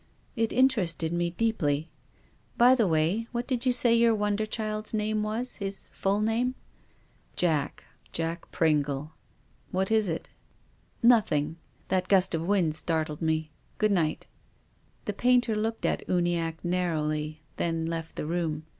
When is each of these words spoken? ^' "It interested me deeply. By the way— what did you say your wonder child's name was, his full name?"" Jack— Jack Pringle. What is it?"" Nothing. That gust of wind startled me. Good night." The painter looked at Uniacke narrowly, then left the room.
^' 0.01 0.03
"It 0.35 0.51
interested 0.51 1.13
me 1.13 1.29
deeply. 1.29 1.91
By 2.57 2.73
the 2.73 2.87
way— 2.87 3.27
what 3.31 3.45
did 3.45 3.67
you 3.67 3.71
say 3.71 3.93
your 3.93 4.15
wonder 4.15 4.47
child's 4.47 4.95
name 4.95 5.21
was, 5.21 5.57
his 5.57 5.89
full 5.93 6.21
name?"" 6.21 6.55
Jack— 7.41 7.83
Jack 8.11 8.49
Pringle. 8.51 9.11
What 9.69 9.91
is 9.91 10.07
it?"" 10.09 10.29
Nothing. 11.13 11.57
That 11.89 12.07
gust 12.07 12.33
of 12.33 12.41
wind 12.47 12.73
startled 12.73 13.21
me. 13.21 13.51
Good 13.77 13.91
night." 13.91 14.25
The 15.05 15.13
painter 15.13 15.55
looked 15.55 15.85
at 15.85 16.07
Uniacke 16.07 16.65
narrowly, 16.65 17.43
then 17.57 17.85
left 17.85 18.15
the 18.15 18.25
room. 18.25 18.63